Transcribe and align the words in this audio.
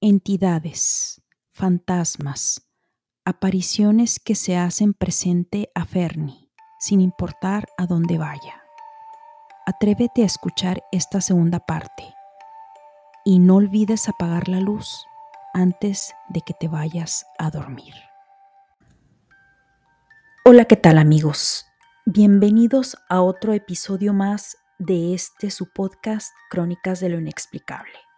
entidades, 0.00 1.22
fantasmas, 1.52 2.66
apariciones 3.26 4.18
que 4.18 4.34
se 4.34 4.56
hacen 4.56 4.94
presente 4.94 5.70
a 5.74 5.84
Fernie, 5.84 6.50
sin 6.78 7.02
importar 7.02 7.68
a 7.76 7.86
dónde 7.86 8.16
vaya. 8.16 8.62
Atrévete 9.66 10.22
a 10.22 10.26
escuchar 10.26 10.82
esta 10.90 11.20
segunda 11.20 11.60
parte 11.60 12.14
y 13.26 13.40
no 13.40 13.56
olvides 13.56 14.08
apagar 14.08 14.48
la 14.48 14.60
luz 14.60 15.04
antes 15.52 16.14
de 16.30 16.40
que 16.40 16.54
te 16.54 16.66
vayas 16.66 17.26
a 17.38 17.50
dormir. 17.50 17.94
Hola, 20.46 20.64
¿qué 20.64 20.76
tal 20.76 20.96
amigos? 20.96 21.66
Bienvenidos 22.06 22.96
a 23.10 23.20
otro 23.20 23.52
episodio 23.52 24.14
más 24.14 24.56
de 24.78 25.12
este 25.12 25.50
su 25.50 25.70
podcast 25.70 26.32
Crónicas 26.48 27.00
de 27.00 27.10
lo 27.10 27.18
Inexplicable. 27.18 28.09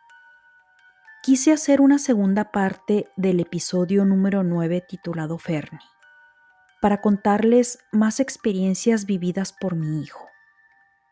Quise 1.25 1.53
hacer 1.53 1.81
una 1.81 2.01
segunda 2.01 2.51
parte 2.51 3.07
del 3.15 3.39
episodio 3.39 4.05
número 4.05 4.43
9 4.43 4.85
titulado 4.89 5.39
Fernie, 5.39 5.79
para 6.81 7.01
contarles 7.01 7.79
más 7.93 8.19
experiencias 8.19 9.07
vividas 9.07 9.53
por 9.53 9.77
mi 9.77 10.03
hijo, 10.03 10.27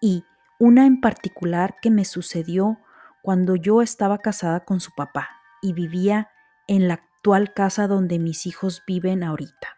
y 0.00 0.24
una 0.58 0.84
en 0.84 1.00
particular 1.00 1.76
que 1.80 1.92
me 1.92 2.04
sucedió 2.04 2.80
cuando 3.22 3.54
yo 3.54 3.82
estaba 3.82 4.18
casada 4.18 4.64
con 4.64 4.80
su 4.80 4.90
papá 4.96 5.28
y 5.62 5.74
vivía 5.74 6.32
en 6.66 6.88
la 6.88 6.94
actual 6.94 7.54
casa 7.54 7.86
donde 7.86 8.18
mis 8.18 8.46
hijos 8.46 8.82
viven 8.88 9.22
ahorita. 9.22 9.68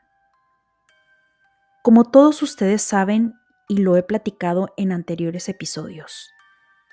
Como 1.83 2.10
todos 2.10 2.41
ustedes 2.41 2.80
saben, 2.80 3.35
y 3.69 3.83
lo 3.83 3.99
he 3.99 4.02
platicado 4.02 4.73
en 4.79 4.93
anteriores 4.93 5.51
episodios, 5.51 6.30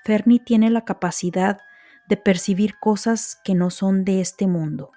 Fernie 0.04 0.40
tiene 0.44 0.68
la 0.68 0.84
capacidad 0.84 1.58
de 2.10 2.16
percibir 2.16 2.78
cosas 2.78 3.40
que 3.44 3.54
no 3.54 3.70
son 3.70 4.04
de 4.04 4.20
este 4.20 4.48
mundo. 4.48 4.90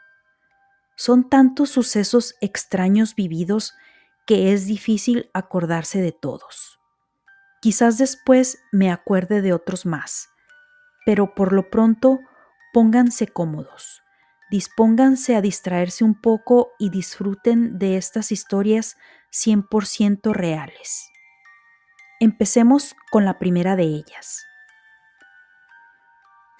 Son 0.98 1.30
tantos 1.30 1.70
sucesos 1.70 2.36
extraños 2.42 3.16
vividos 3.16 3.74
que 4.26 4.52
es 4.52 4.66
difícil 4.66 5.30
acordarse 5.34 6.02
de 6.02 6.12
todos. 6.12 6.80
Quizás 7.62 7.98
después 7.98 8.58
me 8.72 8.92
acuerde 8.92 9.42
de 9.42 9.54
otros 9.54 9.86
más, 9.86 10.28
pero 11.06 11.36
por 11.36 11.54
lo 11.54 11.70
pronto 11.70 12.20
pónganse 12.74 13.28
cómodos, 13.28 14.02
dispónganse 14.50 15.36
a 15.36 15.42
distraerse 15.42 16.04
un 16.04 16.20
poco 16.20 16.72
y 16.80 16.90
disfruten 16.90 17.78
de 17.78 17.98
estas 17.98 18.32
historias 18.32 18.98
100% 19.32 20.34
reales. 20.34 21.10
Empecemos 22.20 22.96
con 23.12 23.24
la 23.24 23.38
primera 23.38 23.76
de 23.76 23.84
ellas. 23.84 24.46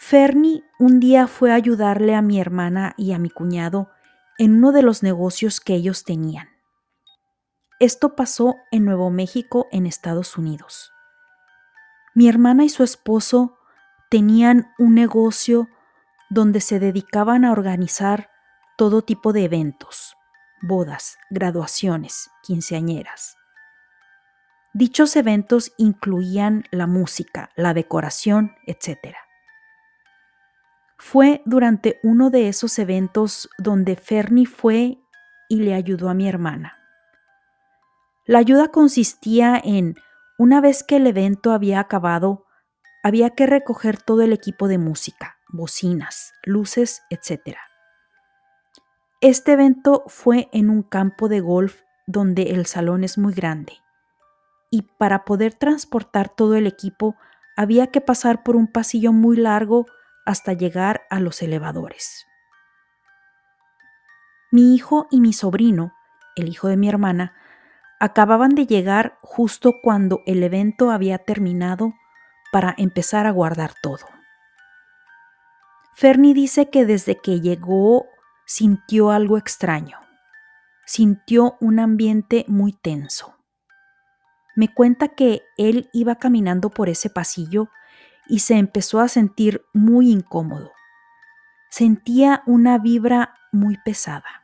Fernie 0.06 0.66
un 0.80 1.00
día 1.00 1.28
fue 1.28 1.54
a 1.54 1.56
ayudarle 1.56 2.14
a 2.14 2.22
mi 2.22 2.38
hermana 2.38 2.94
y 2.98 3.14
a 3.14 3.20
mi 3.20 3.30
cuñado 3.30 3.90
en 4.38 4.56
uno 4.56 4.74
de 4.74 4.82
los 4.82 5.02
negocios 5.02 5.62
que 5.62 5.76
ellos 5.76 6.04
tenían. 6.04 6.50
Esto 7.80 8.14
pasó 8.14 8.58
en 8.74 8.84
Nuevo 8.84 9.10
México, 9.12 9.70
en 9.72 9.86
Estados 9.86 10.38
Unidos. 10.38 10.92
Mi 12.16 12.28
hermana 12.28 12.66
y 12.66 12.70
su 12.70 12.84
esposo 12.84 13.58
tenían 14.10 14.74
un 14.78 14.94
negocio 14.94 15.70
donde 16.30 16.60
se 16.60 16.82
dedicaban 16.82 17.46
a 17.46 17.54
organizar 17.54 18.30
todo 18.78 19.04
tipo 19.04 19.32
de 19.32 19.46
eventos, 19.46 20.18
bodas, 20.62 21.18
graduaciones, 21.30 22.30
quinceañeras. 22.44 23.38
Dichos 24.74 25.16
eventos 25.16 25.72
incluían 25.78 26.66
la 26.72 26.88
música, 26.88 27.52
la 27.56 27.74
decoración, 27.74 28.58
etc. 28.68 29.16
Fue 31.06 31.42
durante 31.44 32.00
uno 32.02 32.30
de 32.30 32.48
esos 32.48 32.80
eventos 32.80 33.50
donde 33.58 33.98
Fernie 33.98 34.46
fue 34.46 35.00
y 35.50 35.58
le 35.58 35.74
ayudó 35.76 36.08
a 36.08 36.14
mi 36.14 36.30
hermana. 36.30 36.78
La 38.26 38.40
ayuda 38.40 38.70
consistía 38.70 39.62
en, 39.62 39.96
una 40.38 40.62
vez 40.62 40.82
que 40.82 40.96
el 40.96 41.06
evento 41.06 41.52
había 41.52 41.82
acabado, 41.82 42.46
había 43.04 43.32
que 43.32 43.46
recoger 43.46 44.02
todo 44.02 44.22
el 44.22 44.32
equipo 44.32 44.70
de 44.70 44.78
música, 44.78 45.36
bocinas, 45.50 46.32
luces, 46.46 47.04
etc. 47.10 47.58
Este 49.20 49.52
evento 49.52 50.06
fue 50.08 50.48
en 50.54 50.70
un 50.70 50.84
campo 50.84 51.28
de 51.28 51.42
golf 51.42 51.82
donde 52.08 52.44
el 52.44 52.66
salón 52.66 53.04
es 53.04 53.18
muy 53.18 53.34
grande 53.34 53.74
y 54.72 54.84
para 54.98 55.26
poder 55.26 55.54
transportar 55.54 56.30
todo 56.30 56.56
el 56.56 56.66
equipo 56.66 57.18
había 57.58 57.88
que 57.88 58.00
pasar 58.00 58.42
por 58.42 58.56
un 58.56 58.68
pasillo 58.68 59.12
muy 59.12 59.36
largo 59.36 59.86
hasta 60.26 60.54
llegar 60.54 61.04
a 61.10 61.20
los 61.20 61.42
elevadores. 61.42 62.26
Mi 64.52 64.76
hijo 64.76 65.08
y 65.10 65.20
mi 65.20 65.34
sobrino, 65.34 65.94
el 66.36 66.48
hijo 66.48 66.68
de 66.68 66.78
mi 66.78 66.88
hermana, 66.88 67.34
acababan 68.00 68.56
de 68.56 68.68
llegar 68.68 69.18
justo 69.22 69.80
cuando 69.82 70.22
el 70.26 70.44
evento 70.44 70.92
había 70.92 71.18
terminado 71.18 71.94
para 72.52 72.76
empezar 72.78 73.26
a 73.26 73.32
guardar 73.32 73.74
todo. 73.82 74.06
Fernie 75.96 76.34
dice 76.34 76.70
que 76.70 76.86
desde 76.86 77.20
que 77.20 77.40
llegó 77.40 78.06
sintió 78.46 79.12
algo 79.12 79.38
extraño, 79.38 80.00
sintió 80.86 81.56
un 81.60 81.80
ambiente 81.80 82.46
muy 82.48 82.74
tenso. 82.74 83.38
Me 84.56 84.74
cuenta 84.74 85.10
que 85.10 85.42
él 85.58 85.90
iba 85.94 86.16
caminando 86.16 86.70
por 86.70 86.90
ese 86.90 87.10
pasillo 87.10 87.70
y 88.28 88.40
se 88.40 88.56
empezó 88.56 89.00
a 89.00 89.08
sentir 89.08 89.66
muy 89.74 90.12
incómodo. 90.12 90.72
Sentía 91.70 92.44
una 92.46 92.78
vibra 92.78 93.36
muy 93.52 93.78
pesada. 93.78 94.44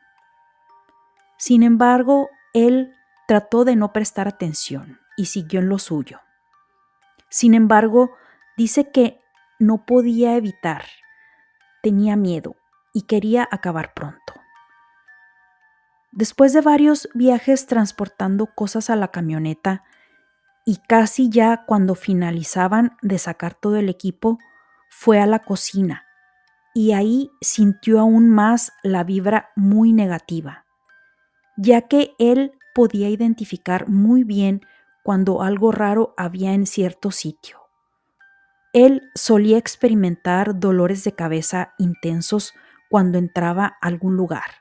Sin 1.38 1.62
embargo, 1.62 2.28
él 2.52 2.94
trató 3.26 3.64
de 3.64 3.76
no 3.76 3.92
prestar 3.92 4.28
atención 4.28 4.98
y 5.16 5.26
siguió 5.26 5.60
en 5.60 5.68
lo 5.68 5.78
suyo. 5.78 6.20
Sin 7.28 7.54
embargo, 7.54 8.10
dice 8.56 8.90
que 8.90 9.20
no 9.58 9.86
podía 9.86 10.36
evitar, 10.36 10.84
tenía 11.82 12.16
miedo 12.16 12.56
y 12.92 13.02
quería 13.02 13.48
acabar 13.50 13.94
pronto. 13.94 14.34
Después 16.12 16.52
de 16.52 16.60
varios 16.60 17.08
viajes 17.14 17.66
transportando 17.66 18.46
cosas 18.46 18.90
a 18.90 18.96
la 18.96 19.08
camioneta, 19.08 19.84
y 20.70 20.76
casi 20.76 21.30
ya 21.30 21.64
cuando 21.66 21.96
finalizaban 21.96 22.96
de 23.02 23.18
sacar 23.18 23.54
todo 23.54 23.74
el 23.74 23.88
equipo, 23.88 24.38
fue 24.88 25.18
a 25.18 25.26
la 25.26 25.40
cocina 25.40 26.04
y 26.72 26.92
ahí 26.92 27.32
sintió 27.40 27.98
aún 27.98 28.30
más 28.30 28.72
la 28.84 29.02
vibra 29.02 29.50
muy 29.56 29.92
negativa, 29.92 30.64
ya 31.56 31.88
que 31.88 32.14
él 32.20 32.52
podía 32.72 33.08
identificar 33.08 33.88
muy 33.88 34.22
bien 34.22 34.60
cuando 35.02 35.42
algo 35.42 35.72
raro 35.72 36.14
había 36.16 36.54
en 36.54 36.66
cierto 36.66 37.10
sitio. 37.10 37.58
Él 38.72 39.02
solía 39.16 39.58
experimentar 39.58 40.60
dolores 40.60 41.02
de 41.02 41.16
cabeza 41.16 41.74
intensos 41.78 42.54
cuando 42.88 43.18
entraba 43.18 43.76
a 43.80 43.88
algún 43.88 44.16
lugar. 44.16 44.52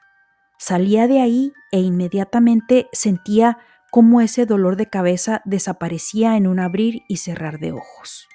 Salía 0.57 1.07
de 1.07 1.21
ahí 1.21 1.53
e 1.71 1.81
inmediatamente 1.81 2.89
sentía 2.93 3.59
cómo 3.91 4.21
ese 4.21 4.45
dolor 4.45 4.75
de 4.75 4.89
cabeza 4.89 5.41
desaparecía 5.45 6.37
en 6.37 6.47
un 6.47 6.59
abrir 6.59 7.03
y 7.07 7.17
cerrar 7.17 7.59
de 7.59 7.71
ojos. 7.71 8.27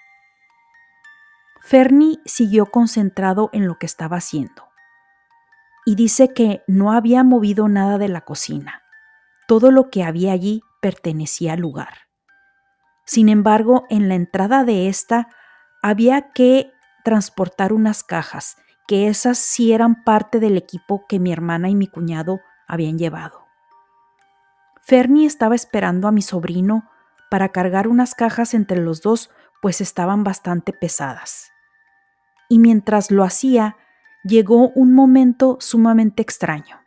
Fernie 1.61 2.19
siguió 2.27 2.67
concentrado 2.67 3.51
en 3.53 3.67
lo 3.67 3.79
que 3.79 3.87
estaba 3.87 4.19
haciendo 4.19 4.69
y 5.87 5.95
dice 5.97 6.33
que 6.33 6.63
no 6.67 6.93
había 6.93 7.25
movido 7.25 7.69
nada 7.69 7.99
de 7.99 8.09
la 8.09 8.23
cocina. 8.23 8.83
Todo 9.47 9.71
lo 9.71 9.91
que 9.91 10.03
había 10.03 10.33
allí 10.33 10.63
pertenecía 10.81 11.55
al 11.55 11.61
lugar. 11.61 12.09
Sin 13.07 13.29
embargo, 13.29 13.85
en 13.91 14.09
la 14.09 14.15
entrada 14.15 14.65
de 14.65 14.89
esta 14.89 15.29
había 15.83 16.33
que 16.33 16.73
transportar 17.05 17.75
unas 17.75 18.03
cajas, 18.03 18.57
que 18.87 19.09
esas 19.09 19.39
sí 19.39 19.73
eran 19.73 20.05
parte 20.05 20.41
del 20.41 20.57
equipo 20.57 21.07
que 21.07 21.19
mi 21.19 21.33
hermana 21.33 21.69
y 21.69 21.75
mi 21.75 21.87
cuñado 21.87 22.41
habían 22.67 22.99
llevado. 22.99 23.44
Fernie 24.87 25.27
estaba 25.27 25.55
esperando 25.55 26.09
a 26.09 26.13
mi 26.13 26.21
sobrino 26.21 26.91
para 27.31 27.49
cargar 27.51 27.89
unas 27.89 28.15
cajas 28.15 28.53
entre 28.53 28.79
los 28.79 29.01
dos, 29.01 29.31
pues 29.63 29.81
estaban 29.81 30.25
bastante 30.25 30.75
pesadas. 30.75 31.51
Y 32.51 32.59
mientras 32.59 33.11
lo 33.11 33.25
hacía, 33.25 33.79
llegó 34.25 34.69
un 34.71 34.93
momento 34.93 35.57
sumamente 35.59 36.21
extraño. 36.21 36.81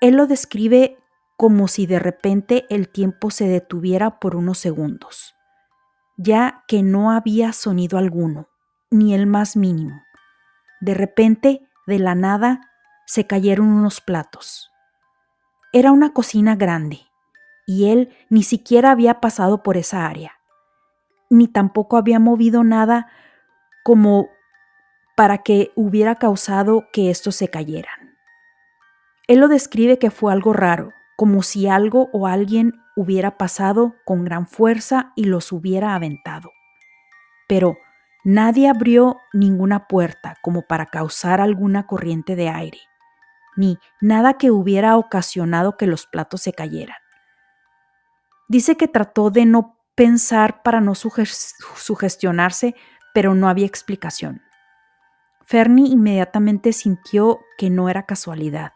Él 0.00 0.16
lo 0.16 0.26
describe 0.26 0.98
como 1.36 1.68
si 1.68 1.86
de 1.86 1.98
repente 1.98 2.64
el 2.70 2.88
tiempo 2.88 3.30
se 3.30 3.46
detuviera 3.46 4.18
por 4.18 4.34
unos 4.34 4.58
segundos, 4.58 5.34
ya 6.16 6.64
que 6.66 6.82
no 6.82 7.12
había 7.12 7.52
sonido 7.52 7.98
alguno, 7.98 8.48
ni 8.90 9.14
el 9.14 9.26
más 9.26 9.56
mínimo. 9.56 10.02
De 10.80 10.94
repente, 10.94 11.68
de 11.86 11.98
la 11.98 12.14
nada, 12.14 12.70
se 13.04 13.26
cayeron 13.26 13.68
unos 13.68 14.00
platos. 14.00 14.70
Era 15.78 15.92
una 15.92 16.14
cocina 16.14 16.56
grande, 16.56 17.00
y 17.66 17.90
él 17.90 18.08
ni 18.30 18.44
siquiera 18.44 18.92
había 18.92 19.20
pasado 19.20 19.62
por 19.62 19.76
esa 19.76 20.06
área, 20.06 20.40
ni 21.28 21.48
tampoco 21.48 21.98
había 21.98 22.18
movido 22.18 22.64
nada 22.64 23.08
como 23.84 24.30
para 25.18 25.42
que 25.42 25.72
hubiera 25.76 26.14
causado 26.14 26.86
que 26.94 27.10
estos 27.10 27.36
se 27.36 27.48
cayeran. 27.48 28.16
Él 29.28 29.40
lo 29.40 29.48
describe 29.48 29.98
que 29.98 30.10
fue 30.10 30.32
algo 30.32 30.54
raro, 30.54 30.92
como 31.14 31.42
si 31.42 31.68
algo 31.68 32.08
o 32.14 32.26
alguien 32.26 32.80
hubiera 32.96 33.36
pasado 33.36 33.96
con 34.06 34.24
gran 34.24 34.46
fuerza 34.46 35.12
y 35.14 35.24
los 35.24 35.52
hubiera 35.52 35.94
aventado. 35.94 36.52
Pero 37.50 37.76
nadie 38.24 38.70
abrió 38.70 39.18
ninguna 39.34 39.88
puerta 39.88 40.38
como 40.40 40.62
para 40.62 40.86
causar 40.86 41.42
alguna 41.42 41.86
corriente 41.86 42.34
de 42.34 42.48
aire, 42.48 42.78
ni 43.56 43.78
nada 44.00 44.34
que 44.34 44.50
hubiera 44.50 44.96
ocasionado 44.96 45.76
que 45.76 45.86
los 45.86 46.06
platos 46.06 46.42
se 46.42 46.52
cayeran. 46.52 46.96
Dice 48.48 48.76
que 48.76 48.86
trató 48.86 49.30
de 49.30 49.46
no 49.46 49.76
pensar 49.94 50.62
para 50.62 50.80
no 50.80 50.94
sugestionarse, 50.94 52.74
pero 53.12 53.34
no 53.34 53.48
había 53.48 53.66
explicación. 53.66 54.42
Fernie 55.44 55.88
inmediatamente 55.88 56.72
sintió 56.72 57.40
que 57.56 57.70
no 57.70 57.88
era 57.88 58.04
casualidad. 58.04 58.72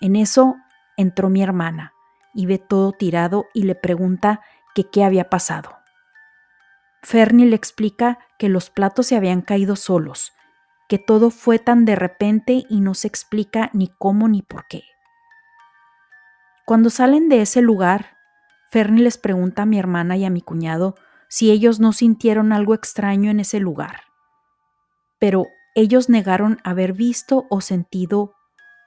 En 0.00 0.16
eso 0.16 0.56
entró 0.96 1.28
mi 1.28 1.42
hermana 1.42 1.92
y 2.34 2.46
ve 2.46 2.58
todo 2.58 2.92
tirado 2.92 3.46
y 3.54 3.62
le 3.62 3.74
pregunta 3.74 4.40
que 4.74 4.90
qué 4.90 5.04
había 5.04 5.30
pasado. 5.30 5.76
Fernie 7.02 7.46
le 7.46 7.56
explica 7.56 8.18
que 8.38 8.48
los 8.48 8.70
platos 8.70 9.06
se 9.06 9.16
habían 9.16 9.40
caído 9.40 9.76
solos, 9.76 10.32
que 10.88 10.98
todo 10.98 11.30
fue 11.30 11.58
tan 11.58 11.84
de 11.84 11.94
repente 11.94 12.64
y 12.68 12.80
no 12.80 12.94
se 12.94 13.08
explica 13.08 13.70
ni 13.72 13.88
cómo 13.98 14.26
ni 14.28 14.42
por 14.42 14.66
qué. 14.66 14.84
Cuando 16.64 16.90
salen 16.90 17.28
de 17.28 17.42
ese 17.42 17.62
lugar, 17.62 18.16
Fernie 18.70 19.02
les 19.02 19.18
pregunta 19.18 19.62
a 19.62 19.66
mi 19.66 19.78
hermana 19.78 20.16
y 20.16 20.24
a 20.24 20.30
mi 20.30 20.42
cuñado 20.42 20.96
si 21.28 21.50
ellos 21.50 21.78
no 21.78 21.92
sintieron 21.92 22.52
algo 22.52 22.74
extraño 22.74 23.30
en 23.30 23.40
ese 23.40 23.60
lugar. 23.60 24.02
Pero 25.18 25.46
ellos 25.74 26.08
negaron 26.08 26.58
haber 26.64 26.92
visto 26.92 27.46
o 27.50 27.60
sentido 27.60 28.34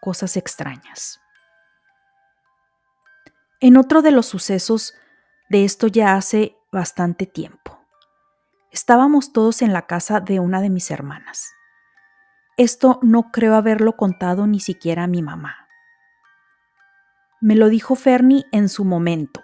cosas 0.01 0.37
extrañas. 0.37 1.19
En 3.59 3.77
otro 3.77 4.01
de 4.01 4.11
los 4.11 4.25
sucesos 4.25 4.95
de 5.49 5.65
esto 5.65 5.87
ya 5.87 6.15
hace 6.15 6.55
bastante 6.71 7.27
tiempo. 7.27 7.79
Estábamos 8.71 9.33
todos 9.33 9.61
en 9.61 9.73
la 9.73 9.85
casa 9.85 10.19
de 10.19 10.39
una 10.39 10.61
de 10.61 10.69
mis 10.69 10.89
hermanas. 10.89 11.51
Esto 12.57 12.99
no 13.01 13.31
creo 13.31 13.55
haberlo 13.55 13.95
contado 13.97 14.47
ni 14.47 14.59
siquiera 14.59 15.03
a 15.03 15.07
mi 15.07 15.21
mamá. 15.21 15.67
Me 17.39 17.55
lo 17.55 17.69
dijo 17.69 17.95
Fernie 17.95 18.45
en 18.51 18.69
su 18.69 18.85
momento, 18.85 19.43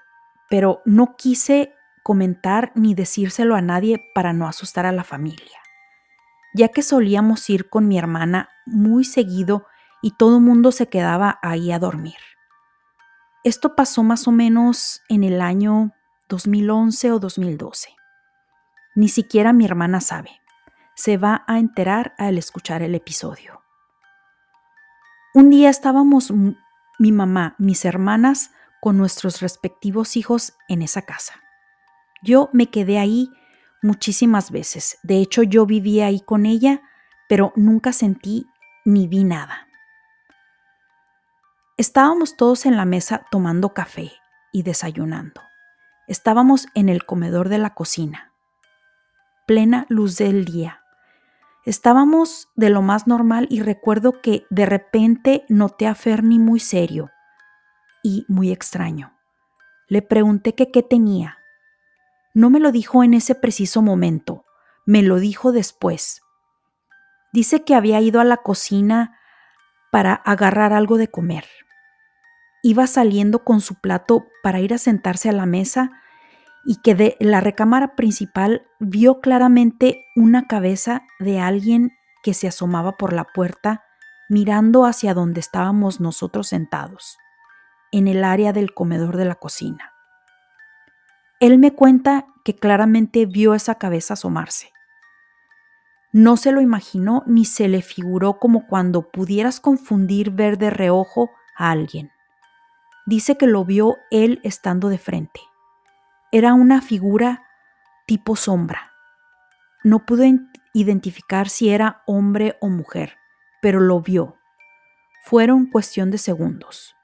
pero 0.50 0.81
no 0.86 1.15
quise 1.18 1.74
comentar 2.04 2.71
ni 2.75 2.94
decírselo 2.94 3.56
a 3.56 3.62
nadie 3.62 4.04
para 4.13 4.33
no 4.33 4.48
asustar 4.48 4.86
a 4.86 4.92
la 4.92 5.04
familia 5.04 5.57
ya 6.57 6.69
que 6.69 6.81
solíamos 6.81 7.50
ir 7.50 7.69
con 7.69 7.88
mi 7.88 7.98
hermana 7.98 8.50
muy 8.65 9.06
seguido 9.06 9.68
y 10.01 10.12
todo 10.12 10.38
el 10.38 10.44
mundo 10.44 10.71
se 10.71 10.89
quedaba 10.89 11.39
ahí 11.42 11.71
a 11.71 11.80
dormir. 11.80 12.18
Esto 13.44 13.75
pasó 13.75 14.04
más 14.04 14.27
o 14.27 14.31
menos 14.31 15.01
en 15.07 15.24
el 15.24 15.42
año 15.42 15.94
2011 16.30 17.12
o 17.12 17.19
2012. 17.19 17.89
Ni 18.95 19.07
siquiera 19.07 19.54
mi 19.54 19.65
hermana 19.65 20.01
sabe. 20.01 20.42
Se 20.97 21.17
va 21.17 21.44
a 21.45 21.59
enterar 21.59 22.15
al 22.17 22.39
escuchar 22.39 22.81
el 22.81 22.95
episodio. 22.95 23.61
Un 25.35 25.51
día 25.51 25.69
estábamos 25.69 26.33
mi 26.97 27.11
mamá, 27.11 27.53
mis 27.59 27.85
hermanas, 27.85 28.49
con 28.81 28.97
nuestros 28.97 29.39
respectivos 29.39 30.17
hijos 30.17 30.57
en 30.67 30.81
esa 30.81 31.03
casa. 31.03 31.35
Yo 32.23 32.49
me 32.51 32.71
quedé 32.71 32.97
ahí 32.97 33.29
muchísimas 33.83 34.49
veces. 34.49 34.97
De 35.03 35.17
hecho, 35.17 35.44
yo 35.44 35.67
vivía 35.67 36.07
ahí 36.07 36.19
con 36.19 36.47
ella, 36.47 36.81
pero 37.29 37.53
nunca 37.55 37.94
sentí 37.94 38.47
ni 38.83 39.07
vi 39.07 39.23
nada. 39.23 39.67
Estábamos 41.77 42.38
todos 42.38 42.65
en 42.65 42.75
la 42.75 42.85
mesa 42.85 43.23
tomando 43.29 43.75
café 43.75 44.13
y 44.51 44.63
desayunando. 44.63 45.41
Estábamos 46.07 46.65
en 46.73 46.89
el 46.89 47.05
comedor 47.05 47.49
de 47.49 47.59
la 47.59 47.75
cocina, 47.75 48.33
plena 49.45 49.85
luz 49.89 50.17
del 50.17 50.44
día. 50.44 50.81
Estábamos 51.67 52.49
de 52.55 52.71
lo 52.71 52.81
más 52.81 53.05
normal 53.05 53.47
y 53.51 53.61
recuerdo 53.61 54.21
que 54.21 54.45
de 54.49 54.65
repente 54.65 55.45
noté 55.49 55.85
a 55.85 55.93
Fernie 55.93 56.39
muy 56.39 56.59
serio 56.59 57.11
y 58.01 58.25
muy 58.27 58.51
extraño. 58.51 59.13
Le 59.87 60.01
pregunté 60.01 60.55
qué 60.55 60.81
tenía 60.81 61.37
no 62.37 62.51
me 62.51 62.59
lo 62.59 62.71
dijo 62.71 63.03
en 63.03 63.15
ese 63.15 63.33
preciso 63.33 63.81
momento, 63.81 64.45
me 64.85 65.01
lo 65.01 65.15
dijo 65.15 65.51
después. 65.51 66.21
Dice 67.33 67.63
que 67.63 67.73
había 67.73 67.99
ido 67.99 68.19
a 68.19 68.23
la 68.23 68.37
cocina 68.37 69.17
para 69.91 70.13
agarrar 70.13 70.71
algo 70.71 70.97
de 70.97 71.07
comer. 71.07 71.45
Iba 72.61 72.85
saliendo 72.85 73.43
con 73.43 73.59
su 73.59 73.81
plato 73.81 74.27
para 74.43 74.59
ir 74.59 74.71
a 74.75 74.77
sentarse 74.77 75.29
a 75.29 75.31
la 75.31 75.47
mesa 75.47 75.99
y 76.67 76.75
que 76.81 76.95
de 76.95 77.15
la 77.21 77.39
recámara 77.39 77.95
principal 77.95 78.61
vio 78.77 79.21
claramente 79.21 80.05
una 80.17 80.47
cabeza 80.47 81.03
de 81.17 81.39
alguien 81.39 81.93
que 82.23 82.33
se 82.33 82.49
asomaba 82.49 82.97
por 82.97 83.13
la 83.13 83.23
puerta 83.23 83.85
mirando 84.27 84.85
hacia 84.85 85.13
donde 85.13 85.39
estábamos 85.39 86.01
nosotros 86.01 86.49
sentados, 86.49 87.17
en 87.93 88.09
el 88.09 88.25
área 88.25 88.51
del 88.51 88.73
comedor 88.73 89.15
de 89.15 89.23
la 89.23 89.35
cocina. 89.35 89.93
Él 91.39 91.57
me 91.57 91.71
cuenta 91.71 92.27
que 92.43 92.53
claramente 92.53 93.25
vio 93.25 93.53
esa 93.53 93.75
cabeza 93.75 94.15
asomarse. 94.15 94.73
No 96.11 96.35
se 96.35 96.51
lo 96.51 96.59
imaginó 96.59 97.23
ni 97.27 97.45
se 97.45 97.69
le 97.69 97.81
figuró 97.81 98.39
como 98.39 98.67
cuando 98.67 99.09
pudieras 99.09 99.61
confundir 99.61 100.31
ver 100.31 100.57
de 100.57 100.69
reojo 100.69 101.29
a 101.55 101.71
alguien. 101.71 102.11
Dice 103.05 103.37
que 103.37 103.47
lo 103.47 103.63
vio 103.63 103.95
él 104.11 104.41
estando 104.43 104.89
de 104.89 104.97
frente. 104.97 105.39
Era 106.37 106.53
una 106.53 106.83
figura 106.83 107.47
tipo 108.05 108.35
sombra. 108.35 108.93
No 109.83 110.05
pudo 110.05 110.23
identificar 110.71 111.49
si 111.49 111.69
era 111.69 112.03
hombre 112.05 112.59
o 112.61 112.69
mujer, 112.69 113.17
pero 113.59 113.79
lo 113.79 114.01
vio. 114.01 114.37
Fueron 115.23 115.65
cuestión 115.65 116.11
de 116.11 116.19
segundos. 116.19 116.95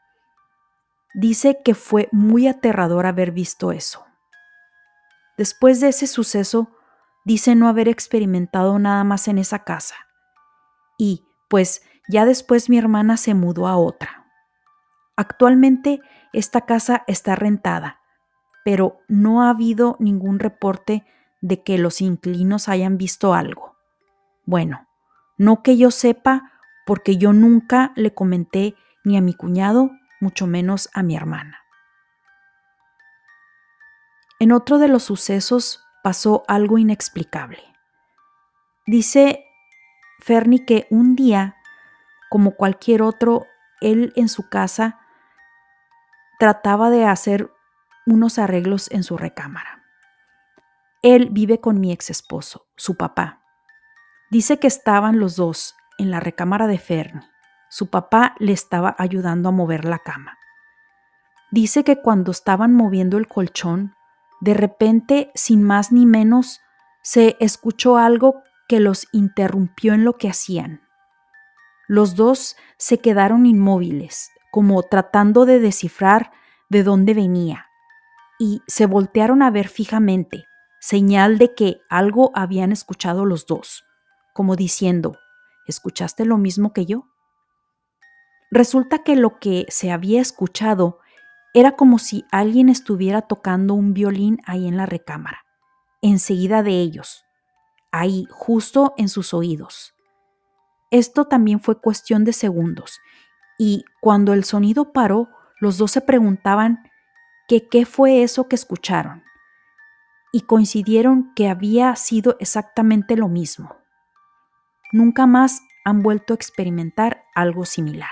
Dice 1.16 1.62
que 1.66 1.74
fue 1.74 2.10
muy 2.12 2.48
aterrador 2.48 3.08
haber 3.08 3.32
visto 3.32 3.72
eso. 3.72 4.06
Después 5.36 5.80
de 5.80 5.88
ese 5.88 6.06
suceso, 6.06 6.70
dice 7.26 7.56
no 7.56 7.68
haber 7.68 7.88
experimentado 7.88 8.78
nada 8.78 9.04
más 9.04 9.28
en 9.28 9.40
esa 9.40 9.64
casa. 9.64 9.96
Y, 11.00 11.26
pues, 11.50 11.82
ya 12.08 12.26
después 12.26 12.70
mi 12.70 12.78
hermana 12.78 13.18
se 13.18 13.34
mudó 13.34 13.66
a 13.66 13.78
otra. 13.78 14.28
Actualmente 15.16 16.02
esta 16.34 16.68
casa 16.68 17.04
está 17.08 17.36
rentada, 17.36 18.03
pero 18.64 19.02
no 19.08 19.44
ha 19.44 19.50
habido 19.50 19.98
ningún 20.00 20.40
reporte 20.40 21.06
de 21.42 21.62
que 21.64 21.78
los 21.78 22.02
inquilinos 22.02 22.70
hayan 22.70 22.98
visto 22.98 23.34
algo. 23.34 23.76
Bueno, 24.46 24.88
no 25.38 25.62
que 25.64 25.78
yo 25.78 25.92
sepa, 25.92 26.52
porque 26.86 27.18
yo 27.18 27.34
nunca 27.34 27.92
le 27.96 28.14
comenté 28.14 28.76
ni 29.04 29.18
a 29.18 29.22
mi 29.22 29.34
cuñado, 29.34 29.92
mucho 30.20 30.48
menos 30.48 30.90
a 30.94 31.04
mi 31.04 31.16
hermana. 31.16 31.60
En 34.40 34.52
otro 34.52 34.78
de 34.78 34.88
los 34.88 35.04
sucesos 35.04 35.84
pasó 36.04 36.44
algo 36.48 36.78
inexplicable. 36.78 37.64
Dice 38.86 39.46
Fernie 40.20 40.66
que 40.66 40.88
un 40.90 41.16
día, 41.16 41.56
como 42.30 42.52
cualquier 42.52 43.02
otro, 43.02 43.46
él 43.82 44.12
en 44.16 44.28
su 44.28 44.50
casa 44.50 45.00
trataba 46.40 46.90
de 46.90 47.06
hacer 47.06 47.52
unos 48.06 48.40
arreglos 48.40 48.90
en 48.92 49.04
su 49.04 49.18
recámara. 49.18 49.84
Él 51.02 51.30
vive 51.32 51.60
con 51.60 51.80
mi 51.80 51.92
ex 51.92 52.10
esposo, 52.10 52.68
su 52.76 52.96
papá. 52.96 53.42
Dice 54.32 54.58
que 54.60 54.68
estaban 54.68 55.20
los 55.20 55.36
dos 55.36 55.76
en 55.98 56.12
la 56.12 56.20
recámara 56.20 56.68
de 56.68 56.80
Fernie. 56.80 57.28
Su 57.70 57.90
papá 57.90 58.36
le 58.40 58.54
estaba 58.54 58.96
ayudando 58.98 59.50
a 59.50 59.52
mover 59.52 59.86
la 59.86 60.00
cama. 60.00 60.38
Dice 61.52 61.84
que 61.84 62.02
cuando 62.02 62.32
estaban 62.32 62.74
moviendo 62.74 63.18
el 63.18 63.28
colchón, 63.28 63.96
de 64.42 64.54
repente, 64.54 65.32
sin 65.36 65.64
más 65.64 65.92
ni 65.92 66.06
menos, 66.06 66.62
se 67.02 67.38
escuchó 67.40 67.98
algo 67.98 68.42
que 68.68 68.80
los 68.80 69.08
interrumpió 69.12 69.94
en 69.94 70.04
lo 70.06 70.18
que 70.18 70.30
hacían. 70.30 70.82
Los 71.88 72.16
dos 72.16 72.56
se 72.78 73.00
quedaron 73.00 73.46
inmóviles, 73.46 74.32
como 74.52 74.82
tratando 74.84 75.46
de 75.46 75.60
descifrar 75.60 76.32
de 76.70 76.84
dónde 76.84 77.14
venía, 77.14 77.68
y 78.40 78.62
se 78.68 78.86
voltearon 78.86 79.42
a 79.42 79.52
ver 79.52 79.68
fijamente, 79.68 80.46
señal 80.80 81.38
de 81.38 81.54
que 81.54 81.82
algo 81.90 82.32
habían 82.34 82.72
escuchado 82.72 83.26
los 83.26 83.46
dos, 83.46 83.86
como 84.34 84.56
diciendo, 84.56 85.18
¿escuchaste 85.68 86.26
lo 86.26 86.38
mismo 86.38 86.74
que 86.74 86.86
yo? 86.86 87.08
Resulta 88.52 89.00
que 89.04 89.16
lo 89.16 89.40
que 89.40 89.66
se 89.70 89.92
había 89.92 90.22
escuchado 90.22 91.00
era 91.54 91.76
como 91.76 92.00
si 92.00 92.26
alguien 92.32 92.70
estuviera 92.70 93.22
tocando 93.22 93.74
un 93.76 93.94
violín 93.94 94.40
ahí 94.46 94.68
en 94.68 94.76
la 94.78 94.86
recámara, 94.86 95.46
enseguida 96.02 96.64
de 96.64 96.82
ellos, 96.82 97.24
ahí 97.92 98.28
justo 98.30 98.94
en 98.98 99.08
sus 99.10 99.34
oídos. 99.34 99.94
esto 100.92 101.26
también 101.26 101.60
fue 101.60 101.80
cuestión 101.80 102.24
de 102.24 102.34
segundos, 102.34 103.00
y 103.58 103.86
cuando 104.02 104.34
el 104.34 104.44
sonido 104.44 104.94
paró, 104.94 105.30
los 105.60 105.78
dos 105.78 105.92
se 105.92 106.02
preguntaban 106.02 106.84
que 107.48 107.68
qué 107.68 107.86
fue 107.86 108.24
eso 108.24 108.48
que 108.48 108.56
escucharon, 108.56 109.24
y 110.32 110.42
coincidieron 110.42 111.34
que 111.36 111.50
había 111.50 111.96
sido 111.96 112.38
exactamente 112.40 113.16
lo 113.16 113.28
mismo. 113.28 113.78
Nunca 114.92 115.28
más 115.28 115.62
han 115.86 116.02
vuelto 116.02 116.34
a 116.34 116.36
experimentar 116.36 117.24
algo 117.36 117.66
similar. 117.66 118.12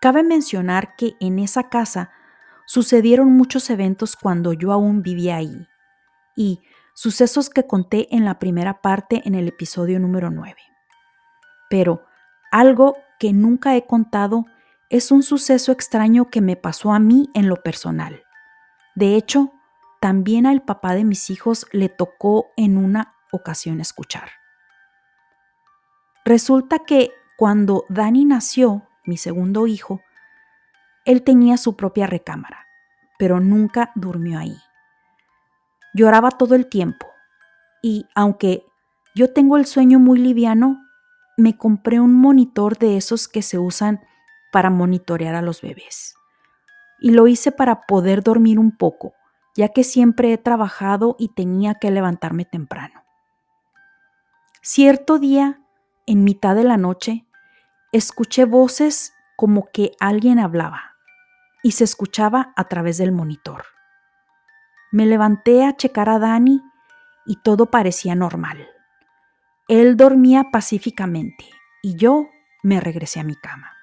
Cabe 0.00 0.22
mencionar 0.22 0.96
que 0.96 1.14
en 1.20 1.38
esa 1.38 1.68
casa 1.68 2.10
sucedieron 2.66 3.32
muchos 3.32 3.70
eventos 3.70 4.16
cuando 4.16 4.52
yo 4.52 4.72
aún 4.72 5.02
vivía 5.02 5.36
ahí, 5.36 5.68
y 6.36 6.62
sucesos 6.94 7.50
que 7.50 7.66
conté 7.66 8.14
en 8.14 8.24
la 8.24 8.38
primera 8.38 8.80
parte 8.80 9.22
en 9.24 9.34
el 9.34 9.48
episodio 9.48 10.00
número 10.00 10.30
9. 10.30 10.56
Pero 11.70 12.04
algo 12.50 12.96
que 13.18 13.32
nunca 13.32 13.76
he 13.76 13.86
contado 13.86 14.46
es 14.90 15.10
un 15.10 15.22
suceso 15.22 15.72
extraño 15.72 16.30
que 16.30 16.40
me 16.40 16.56
pasó 16.56 16.92
a 16.92 16.98
mí 16.98 17.30
en 17.34 17.48
lo 17.48 17.56
personal. 17.62 18.22
De 18.94 19.16
hecho, 19.16 19.52
también 20.00 20.46
al 20.46 20.62
papá 20.62 20.94
de 20.94 21.04
mis 21.04 21.30
hijos 21.30 21.66
le 21.72 21.88
tocó 21.88 22.46
en 22.56 22.76
una 22.76 23.14
ocasión 23.32 23.80
escuchar. 23.80 24.30
Resulta 26.24 26.80
que 26.80 27.10
cuando 27.36 27.84
Dani 27.88 28.24
nació, 28.24 28.88
mi 29.04 29.16
segundo 29.16 29.66
hijo, 29.66 30.00
él 31.04 31.22
tenía 31.22 31.56
su 31.56 31.76
propia 31.76 32.06
recámara, 32.06 32.66
pero 33.18 33.40
nunca 33.40 33.92
durmió 33.94 34.38
ahí. 34.38 34.56
Lloraba 35.94 36.30
todo 36.30 36.54
el 36.54 36.68
tiempo 36.68 37.06
y 37.82 38.06
aunque 38.14 38.64
yo 39.14 39.32
tengo 39.32 39.56
el 39.56 39.66
sueño 39.66 39.98
muy 39.98 40.18
liviano, 40.18 40.82
me 41.36 41.56
compré 41.56 42.00
un 42.00 42.14
monitor 42.14 42.76
de 42.78 42.96
esos 42.96 43.28
que 43.28 43.42
se 43.42 43.58
usan 43.58 44.00
para 44.56 44.70
monitorear 44.70 45.34
a 45.34 45.42
los 45.42 45.60
bebés. 45.60 46.16
Y 46.98 47.10
lo 47.10 47.26
hice 47.26 47.52
para 47.52 47.82
poder 47.82 48.22
dormir 48.22 48.58
un 48.58 48.74
poco, 48.74 49.12
ya 49.54 49.68
que 49.68 49.84
siempre 49.84 50.32
he 50.32 50.38
trabajado 50.38 51.14
y 51.18 51.28
tenía 51.28 51.74
que 51.74 51.90
levantarme 51.90 52.46
temprano. 52.46 53.04
Cierto 54.62 55.18
día 55.18 55.60
en 56.06 56.24
mitad 56.24 56.56
de 56.56 56.64
la 56.64 56.78
noche, 56.78 57.26
escuché 57.92 58.46
voces 58.46 59.12
como 59.36 59.68
que 59.70 59.92
alguien 60.00 60.38
hablaba 60.38 60.94
y 61.62 61.72
se 61.72 61.84
escuchaba 61.84 62.54
a 62.56 62.64
través 62.64 62.96
del 62.96 63.12
monitor. 63.12 63.66
Me 64.90 65.04
levanté 65.04 65.66
a 65.66 65.76
checar 65.76 66.08
a 66.08 66.18
Dani 66.18 66.62
y 67.26 67.42
todo 67.42 67.66
parecía 67.66 68.14
normal. 68.14 68.66
Él 69.68 69.98
dormía 69.98 70.46
pacíficamente 70.50 71.44
y 71.82 71.96
yo 71.96 72.30
me 72.62 72.80
regresé 72.80 73.20
a 73.20 73.24
mi 73.24 73.34
cama. 73.36 73.75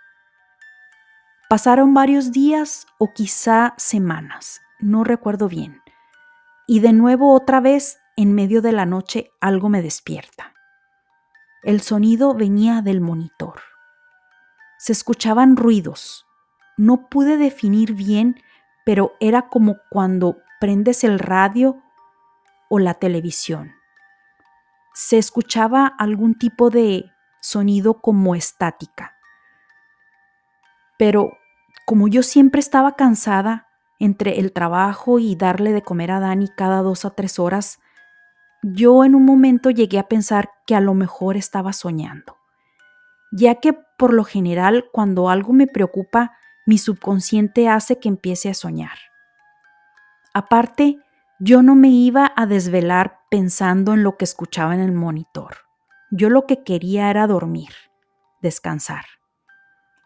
Pasaron 1.54 1.94
varios 1.94 2.32
días 2.32 2.88
o 2.98 3.14
quizá 3.14 3.76
semanas, 3.78 4.64
no 4.80 5.04
recuerdo 5.04 5.48
bien, 5.48 5.84
y 6.66 6.80
de 6.80 6.94
nuevo 6.94 7.32
otra 7.32 7.60
vez 7.60 8.00
en 8.16 8.34
medio 8.34 8.64
de 8.64 8.72
la 8.72 8.88
noche 8.88 9.30
algo 9.40 9.70
me 9.70 9.84
despierta. 9.84 10.52
El 11.62 11.82
sonido 11.82 12.34
venía 12.34 12.82
del 12.82 13.02
monitor. 13.02 13.62
Se 14.80 14.94
escuchaban 14.94 15.56
ruidos. 15.56 16.26
No 16.76 17.08
pude 17.08 17.38
definir 17.38 17.94
bien, 17.94 18.42
pero 18.84 19.14
era 19.20 19.48
como 19.50 19.76
cuando 19.92 20.38
prendes 20.60 21.04
el 21.04 21.20
radio 21.20 21.84
o 22.68 22.80
la 22.80 22.96
televisión. 22.96 23.76
Se 24.96 25.20
escuchaba 25.20 25.86
algún 25.86 26.34
tipo 26.34 26.72
de 26.72 27.12
sonido 27.42 28.02
como 28.02 28.34
estática. 28.34 29.16
Pero 30.98 31.38
como 31.86 32.08
yo 32.08 32.24
siempre 32.24 32.60
estaba 32.60 32.96
cansada 32.96 33.68
entre 34.00 34.40
el 34.40 34.52
trabajo 34.52 35.20
y 35.20 35.36
darle 35.36 35.72
de 35.72 35.82
comer 35.82 36.12
a 36.12 36.20
Dani 36.20 36.50
cada 36.50 36.82
dos 36.82 37.06
a 37.06 37.12
tres 37.12 37.40
horas, 37.40 37.80
yo 38.62 39.04
en 39.04 39.16
un 39.16 39.26
momento 39.26 39.70
llegué 39.70 40.00
a 40.00 40.08
pensar 40.08 40.52
que 40.66 40.76
a 40.76 40.82
lo 40.82 40.94
mejor 40.94 41.38
estaba 41.38 41.74
soñando, 41.74 42.38
ya 43.32 43.56
que 43.56 43.74
por 43.98 44.14
lo 44.14 44.24
general 44.24 44.86
cuando 44.92 45.30
algo 45.30 45.54
me 45.54 45.68
preocupa, 45.68 46.38
mi 46.66 46.78
subconsciente 46.78 47.68
hace 47.68 48.00
que 48.00 48.08
empiece 48.08 48.50
a 48.50 48.54
soñar. 48.54 48.98
Aparte, 50.34 50.98
yo 51.40 51.62
no 51.62 51.76
me 51.76 51.90
iba 51.90 52.32
a 52.36 52.46
desvelar 52.46 53.20
pensando 53.30 53.94
en 53.94 54.04
lo 54.04 54.18
que 54.18 54.24
escuchaba 54.24 54.74
en 54.74 54.82
el 54.82 54.94
monitor. 54.94 55.58
Yo 56.10 56.30
lo 56.30 56.46
que 56.46 56.64
quería 56.64 57.10
era 57.10 57.28
dormir, 57.28 57.74
descansar. 58.42 59.06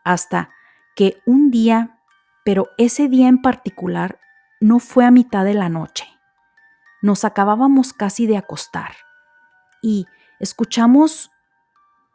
Hasta 0.04 0.50
que 0.98 1.22
un 1.26 1.50
día, 1.52 2.02
pero 2.44 2.68
ese 2.78 3.08
día 3.08 3.30
en 3.30 3.42
particular, 3.42 4.20
no 4.60 4.80
fue 4.80 5.06
a 5.06 5.12
mitad 5.12 5.46
de 5.46 5.54
la 5.54 5.70
noche 5.70 6.06
nos 7.02 7.26
acabábamos 7.26 7.94
casi 7.94 8.28
de 8.28 8.38
acostar 8.38 8.96
y 9.82 10.08
escuchamos 10.40 11.32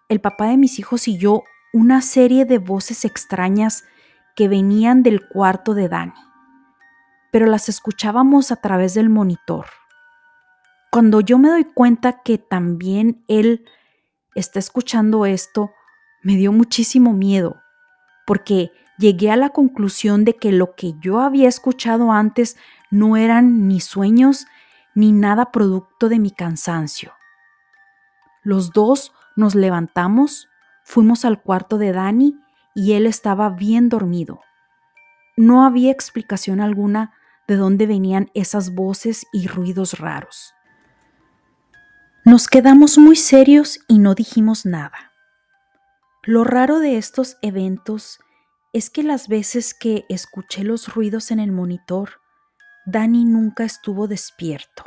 el 0.08 0.20
papá 0.20 0.46
de 0.46 0.56
mis 0.56 0.78
hijos 0.78 1.08
y 1.08 1.16
yo 1.16 1.44
una 1.72 2.02
serie 2.02 2.44
de 2.44 2.58
voces 2.58 3.04
extrañas 3.04 3.84
que 4.34 4.48
venían 4.48 5.02
del 5.02 5.26
cuarto 5.28 5.74
de 5.74 5.88
Dani, 5.88 6.12
pero 7.30 7.46
las 7.46 7.68
escuchábamos 7.68 8.50
a 8.50 8.56
través 8.56 8.94
del 8.94 9.08
monitor. 9.08 9.66
Cuando 10.90 11.20
yo 11.20 11.38
me 11.38 11.48
doy 11.48 11.64
cuenta 11.64 12.22
que 12.22 12.36
también 12.36 13.24
él 13.28 13.64
está 14.34 14.58
escuchando 14.58 15.24
esto, 15.24 15.70
me 16.22 16.36
dio 16.36 16.52
muchísimo 16.52 17.14
miedo, 17.14 17.61
porque 18.26 18.72
llegué 18.98 19.30
a 19.30 19.36
la 19.36 19.50
conclusión 19.50 20.24
de 20.24 20.36
que 20.36 20.52
lo 20.52 20.74
que 20.74 20.94
yo 21.00 21.20
había 21.20 21.48
escuchado 21.48 22.12
antes 22.12 22.56
no 22.90 23.16
eran 23.16 23.68
ni 23.68 23.80
sueños 23.80 24.46
ni 24.94 25.12
nada 25.12 25.50
producto 25.50 26.08
de 26.08 26.18
mi 26.18 26.30
cansancio. 26.30 27.12
Los 28.42 28.72
dos 28.72 29.12
nos 29.36 29.54
levantamos, 29.54 30.48
fuimos 30.84 31.24
al 31.24 31.40
cuarto 31.40 31.78
de 31.78 31.92
Dani 31.92 32.36
y 32.74 32.92
él 32.92 33.06
estaba 33.06 33.50
bien 33.50 33.88
dormido. 33.88 34.40
No 35.36 35.64
había 35.64 35.90
explicación 35.90 36.60
alguna 36.60 37.12
de 37.48 37.56
dónde 37.56 37.86
venían 37.86 38.30
esas 38.34 38.74
voces 38.74 39.26
y 39.32 39.46
ruidos 39.46 39.98
raros. 39.98 40.54
Nos 42.24 42.46
quedamos 42.46 42.98
muy 42.98 43.16
serios 43.16 43.80
y 43.88 43.98
no 43.98 44.14
dijimos 44.14 44.64
nada. 44.66 45.11
Lo 46.24 46.44
raro 46.44 46.78
de 46.78 46.98
estos 46.98 47.36
eventos 47.42 48.20
es 48.72 48.90
que 48.90 49.02
las 49.02 49.26
veces 49.26 49.74
que 49.74 50.04
escuché 50.08 50.62
los 50.62 50.94
ruidos 50.94 51.32
en 51.32 51.40
el 51.40 51.50
monitor, 51.50 52.20
Dani 52.86 53.24
nunca 53.24 53.64
estuvo 53.64 54.06
despierto 54.06 54.84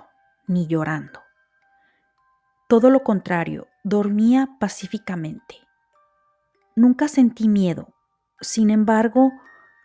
ni 0.47 0.65
llorando. 0.65 1.21
Todo 2.69 2.89
lo 2.89 3.03
contrario, 3.03 3.67
dormía 3.83 4.47
pacíficamente. 4.61 5.57
Nunca 6.73 7.09
sentí 7.09 7.49
miedo. 7.49 7.93
Sin 8.39 8.69
embargo, 8.69 9.33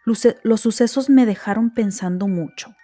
los 0.04 0.60
sucesos 0.60 1.10
me 1.10 1.26
dejaron 1.26 1.74
pensando 1.74 2.28
mucho. 2.28 2.76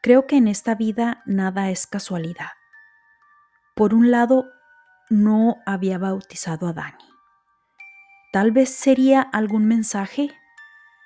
Creo 0.00 0.28
que 0.28 0.36
en 0.36 0.46
esta 0.46 0.76
vida 0.76 1.24
nada 1.26 1.70
es 1.70 1.88
casualidad. 1.88 2.50
Por 3.74 3.94
un 3.94 4.12
lado, 4.12 4.46
no 5.10 5.56
había 5.66 5.98
bautizado 5.98 6.68
a 6.68 6.72
Dani. 6.72 7.13
Tal 8.34 8.50
vez 8.50 8.70
sería 8.70 9.22
algún 9.22 9.64
mensaje, 9.66 10.28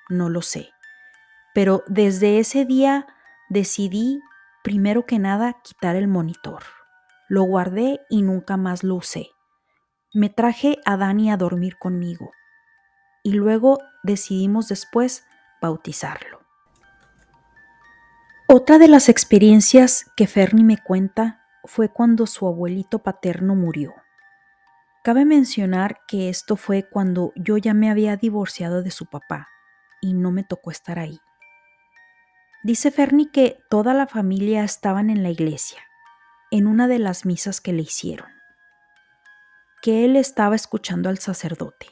no 0.09 0.29
lo 0.29 0.41
sé. 0.41 0.71
Pero 1.53 1.83
desde 1.85 2.39
ese 2.39 2.65
día 2.65 3.05
decidí, 3.49 4.19
primero 4.63 5.05
que 5.05 5.19
nada, 5.19 5.61
quitar 5.61 5.95
el 5.95 6.07
monitor. 6.07 6.63
Lo 7.27 7.43
guardé 7.43 7.99
y 8.09 8.23
nunca 8.23 8.57
más 8.57 8.83
lo 8.83 8.95
usé. 8.95 9.27
Me 10.11 10.29
traje 10.29 10.79
a 10.85 10.97
Dani 10.97 11.29
a 11.29 11.37
dormir 11.37 11.77
conmigo 11.77 12.31
y 13.21 13.33
luego 13.33 13.77
decidimos 14.01 14.67
después 14.67 15.23
bautizarlo. 15.61 16.41
Otra 18.47 18.79
de 18.79 18.87
las 18.87 19.07
experiencias 19.07 20.09
que 20.17 20.25
Fernie 20.25 20.65
me 20.65 20.79
cuenta 20.79 21.45
fue 21.63 21.89
cuando 21.89 22.25
su 22.25 22.47
abuelito 22.47 22.97
paterno 22.97 23.53
murió. 23.53 23.93
Cabe 25.01 25.23
mencionar 25.23 26.01
que 26.07 26.27
esto 26.27 26.57
fue 26.57 26.87
cuando 26.89 27.31
yo 27.35 27.57
ya 27.57 27.73
me 27.73 27.89
había 27.89 28.17
divorciado 28.17 28.83
de 28.83 28.91
su 28.91 29.05
papá 29.05 29.47
y 30.01 30.13
no 30.13 30.31
me 30.31 30.43
tocó 30.43 30.71
estar 30.71 30.99
ahí. 30.99 31.19
Dice 32.63 32.91
Fernie 32.91 33.31
que 33.31 33.57
toda 33.69 33.93
la 33.93 34.07
familia 34.07 34.65
estaban 34.65 35.09
en 35.09 35.23
la 35.23 35.29
iglesia, 35.29 35.81
en 36.51 36.67
una 36.67 36.89
de 36.89 36.99
las 36.99 37.25
misas 37.25 37.61
que 37.61 37.71
le 37.71 37.83
hicieron, 37.83 38.27
que 39.81 40.03
él 40.03 40.17
estaba 40.17 40.55
escuchando 40.55 41.07
al 41.07 41.19
sacerdote. 41.19 41.87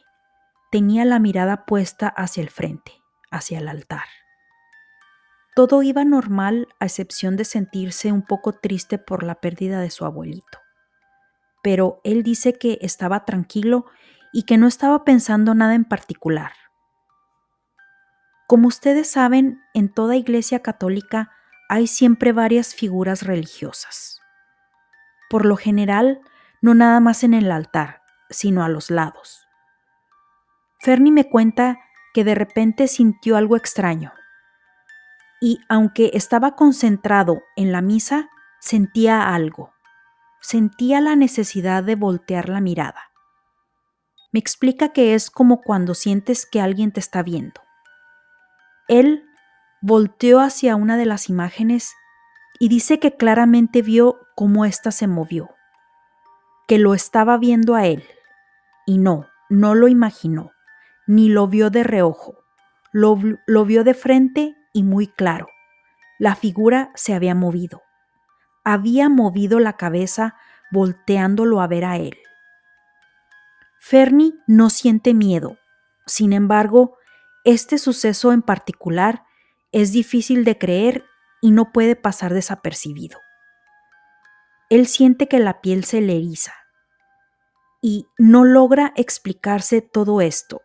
Tenía 0.70 1.06
la 1.06 1.20
mirada 1.20 1.66
puesta 1.66 2.10
hacia 2.10 2.44
el 2.44 2.50
frente, 2.50 2.92
hacia 3.32 3.60
el 3.60 3.70
altar. 3.70 4.04
Todo 5.56 5.82
iba 5.82 6.04
normal 6.04 6.68
a 6.82 6.86
excepción 6.86 7.38
de 7.38 7.46
sentirse 7.46 8.12
un 8.12 8.22
poco 8.22 8.52
triste 8.52 8.98
por 8.98 9.24
la 9.24 9.36
pérdida 9.36 9.80
de 9.80 9.90
su 9.90 10.04
abuelito. 10.04 10.60
Pero 11.68 12.00
él 12.06 12.24
dice 12.24 12.54
que 12.54 12.78
estaba 12.80 13.26
tranquilo 13.26 13.88
y 14.32 14.44
que 14.44 14.56
no 14.58 14.68
estaba 14.68 15.04
pensando 15.04 15.54
nada 15.54 15.76
en 15.76 15.84
particular. 15.84 16.54
Como 18.48 18.70
ustedes 18.70 19.10
saben, 19.10 19.60
en 19.74 19.94
toda 19.94 20.16
iglesia 20.16 20.62
católica 20.62 21.30
hay 21.68 21.88
siempre 21.88 22.32
varias 22.32 22.74
figuras 22.74 23.24
religiosas. 23.24 24.22
Por 25.30 25.46
lo 25.46 25.58
general, 25.58 26.22
no 26.62 26.74
nada 26.74 27.02
más 27.02 27.26
en 27.26 27.34
el 27.34 27.52
altar, 27.52 28.02
sino 28.30 28.64
a 28.64 28.70
los 28.70 28.90
lados. 28.90 29.46
Fernie 30.80 31.12
me 31.12 31.30
cuenta 31.30 31.80
que 32.14 32.24
de 32.24 32.34
repente 32.36 32.88
sintió 32.88 33.36
algo 33.36 33.58
extraño. 33.58 34.14
Y 35.42 35.60
aunque 35.68 36.12
estaba 36.14 36.56
concentrado 36.56 37.42
en 37.58 37.74
la 37.74 37.82
misa, 37.82 38.30
sentía 38.62 39.36
algo. 39.36 39.74
Sentía 40.50 41.02
la 41.02 41.18
necesidad 41.18 41.84
de 41.84 41.96
voltear 41.96 42.48
la 42.48 42.62
mirada. 42.62 43.12
Me 44.32 44.40
explica 44.40 44.94
que 44.94 45.14
es 45.14 45.30
como 45.30 45.60
cuando 45.62 45.94
sientes 45.94 46.46
que 46.50 46.62
alguien 46.62 46.94
te 46.94 47.02
está 47.02 47.22
viendo. 47.22 47.60
Él 48.88 49.26
volteó 49.82 50.40
hacia 50.40 50.78
una 50.78 50.96
de 50.96 51.06
las 51.06 51.28
imágenes 51.28 51.92
y 52.62 52.70
dice 52.70 52.98
que 52.98 53.18
claramente 53.18 53.82
vio 53.82 54.20
cómo 54.38 54.64
ésta 54.64 54.92
se 54.92 55.06
movió, 55.06 55.50
que 56.66 56.80
lo 56.80 56.94
estaba 56.94 57.38
viendo 57.38 57.76
a 57.76 57.86
él. 57.86 58.06
Y 58.86 59.00
no, 59.00 59.28
no 59.50 59.76
lo 59.76 59.90
imaginó, 59.90 60.52
ni 61.08 61.28
lo 61.28 61.50
vio 61.50 61.70
de 61.72 61.84
reojo, 61.84 62.38
lo, 62.94 63.20
lo 63.48 63.66
vio 63.66 63.84
de 63.84 63.94
frente 63.94 64.56
y 64.72 64.84
muy 64.84 65.08
claro. 65.08 65.50
La 66.18 66.36
figura 66.36 66.90
se 66.96 67.14
había 67.14 67.36
movido. 67.36 67.82
Había 68.70 69.08
movido 69.08 69.62
la 69.62 69.78
cabeza 69.78 70.36
volteándolo 70.72 71.62
a 71.62 71.68
ver 71.68 71.86
a 71.86 71.96
él. 71.96 72.18
Fernie 73.80 74.34
no 74.46 74.70
siente 74.70 75.14
miedo. 75.14 75.58
Sin 76.06 76.34
embargo, 76.34 76.98
este 77.46 77.78
suceso 77.78 78.34
en 78.34 78.42
particular 78.42 79.24
es 79.72 79.94
difícil 79.94 80.44
de 80.44 80.58
creer 80.58 81.06
y 81.42 81.52
no 81.52 81.72
puede 81.72 81.96
pasar 81.96 82.34
desapercibido. 82.34 83.18
Él 84.70 84.88
siente 84.88 85.30
que 85.30 85.40
la 85.40 85.62
piel 85.62 85.86
se 85.86 86.02
le 86.02 86.18
eriza 86.18 86.54
y 87.82 88.06
no 88.18 88.44
logra 88.44 88.92
explicarse 88.98 89.82
todo 89.82 90.20
esto, 90.20 90.62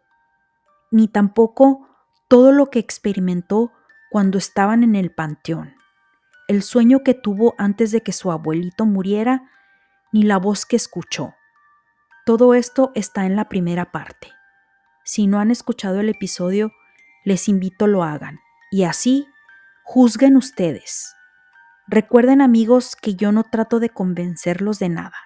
ni 0.91 1.07
tampoco 1.07 1.87
todo 2.27 2.51
lo 2.51 2.69
que 2.69 2.81
experimentó 2.81 3.71
cuando 4.11 4.39
estaban 4.39 4.83
en 4.83 4.97
el 4.97 5.15
panteón, 5.15 5.77
el 6.53 6.63
sueño 6.63 7.03
que 7.03 7.15
tuvo 7.15 7.55
antes 7.57 7.93
de 7.93 8.03
que 8.03 8.13
su 8.13 8.31
abuelito 8.31 8.85
muriera, 8.85 9.51
ni 10.13 10.23
la 10.23 10.37
voz 10.37 10.67
que 10.67 10.77
escuchó. 10.77 11.35
Todo 12.27 12.53
esto 12.53 12.93
está 12.95 13.25
en 13.25 13.37
la 13.37 13.49
primera 13.49 13.91
parte. 13.91 14.29
Si 15.03 15.27
no 15.27 15.41
han 15.41 15.51
escuchado 15.51 16.01
el 16.01 16.11
episodio, 16.11 16.71
les 17.25 17.49
invito 17.49 17.87
lo 17.87 18.05
hagan. 18.05 18.39
Y 18.71 18.85
así, 18.85 19.27
juzguen 19.83 20.37
ustedes. 20.37 21.15
Recuerden 21.89 22.43
amigos 22.43 22.97
que 22.97 23.15
yo 23.15 23.33
no 23.33 23.45
trato 23.45 23.81
de 23.81 23.89
convencerlos 23.89 24.79
de 24.79 24.91
nada. 24.91 25.17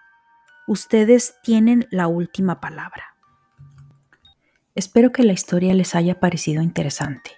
Ustedes 0.68 1.34
tienen 1.42 1.88
la 1.90 2.06
última 2.06 2.60
palabra. 2.60 3.16
Espero 4.76 5.10
que 5.10 5.24
la 5.24 5.32
historia 5.32 5.74
les 5.74 5.96
haya 5.96 6.20
parecido 6.20 6.62
interesante. 6.62 7.32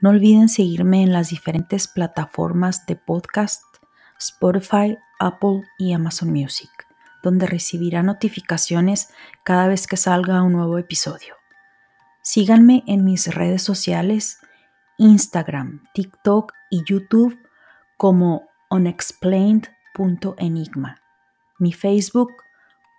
No 0.00 0.10
olviden 0.10 0.50
seguirme 0.50 1.02
en 1.02 1.12
las 1.12 1.30
diferentes 1.30 1.88
plataformas 1.88 2.84
de 2.84 2.96
podcast, 2.96 3.62
Spotify, 4.18 4.98
Apple 5.18 5.62
y 5.78 5.94
Amazon 5.94 6.30
Music, 6.30 6.68
donde 7.22 7.46
recibirá 7.46 8.02
notificaciones 8.02 9.08
cada 9.42 9.68
vez 9.68 9.86
que 9.86 9.96
salga 9.96 10.42
un 10.42 10.52
nuevo 10.52 10.76
episodio. 10.76 11.34
Síganme 12.20 12.84
en 12.86 13.06
mis 13.06 13.34
redes 13.34 13.62
sociales, 13.62 14.40
Instagram, 14.98 15.82
TikTok 15.94 16.52
y 16.70 16.84
YouTube 16.84 17.38
como 17.96 18.50
unexplained.enigma. 18.68 21.00
Mi 21.58 21.72
Facebook, 21.72 22.32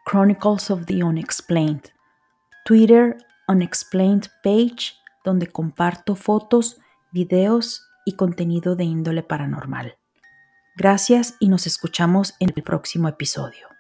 Chronicles 0.10 0.72
of 0.72 0.88
the 0.88 1.04
Unexplained. 1.04 1.92
Twitter, 2.66 3.18
Unexplained 3.48 4.30
Page, 4.44 4.96
donde 5.24 5.46
comparto 5.48 6.16
fotos, 6.16 6.80
videos 7.18 7.90
y 8.06 8.16
contenido 8.16 8.76
de 8.76 8.84
índole 8.84 9.24
paranormal. 9.24 9.98
Gracias 10.76 11.34
y 11.40 11.50
nos 11.50 11.66
escuchamos 11.66 12.36
en 12.40 12.54
el 12.56 12.62
próximo 12.62 13.08
episodio. 13.08 13.77